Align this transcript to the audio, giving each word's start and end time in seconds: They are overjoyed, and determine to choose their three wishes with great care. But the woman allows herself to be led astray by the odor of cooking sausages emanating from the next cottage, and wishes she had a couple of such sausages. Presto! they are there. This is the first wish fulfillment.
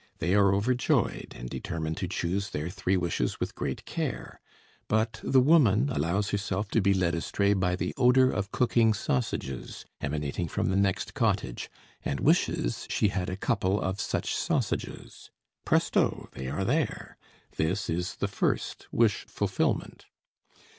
They 0.17 0.33
are 0.33 0.51
overjoyed, 0.51 1.35
and 1.37 1.47
determine 1.47 1.93
to 2.01 2.07
choose 2.07 2.49
their 2.49 2.69
three 2.71 2.97
wishes 2.97 3.39
with 3.39 3.53
great 3.53 3.85
care. 3.85 4.41
But 4.87 5.21
the 5.23 5.39
woman 5.39 5.89
allows 5.91 6.31
herself 6.31 6.69
to 6.69 6.81
be 6.81 6.91
led 6.95 7.13
astray 7.13 7.53
by 7.53 7.75
the 7.75 7.93
odor 7.97 8.31
of 8.31 8.51
cooking 8.51 8.95
sausages 8.95 9.85
emanating 10.01 10.47
from 10.47 10.69
the 10.69 10.75
next 10.75 11.13
cottage, 11.13 11.69
and 12.03 12.19
wishes 12.19 12.87
she 12.89 13.09
had 13.09 13.29
a 13.29 13.37
couple 13.37 13.79
of 13.79 14.01
such 14.01 14.33
sausages. 14.33 15.29
Presto! 15.65 16.29
they 16.31 16.47
are 16.47 16.65
there. 16.65 17.15
This 17.57 17.87
is 17.87 18.15
the 18.15 18.27
first 18.27 18.87
wish 18.91 19.27
fulfillment. 19.27 20.07